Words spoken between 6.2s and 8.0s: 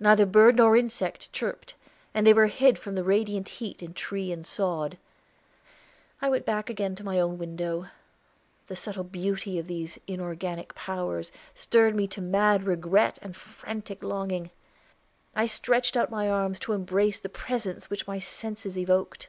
I went back again to my own window.